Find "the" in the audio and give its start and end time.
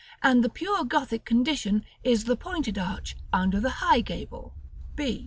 0.43-0.49, 2.23-2.35, 3.59-3.85